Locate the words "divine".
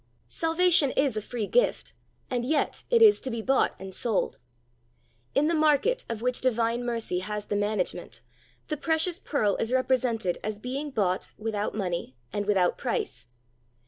6.41-6.83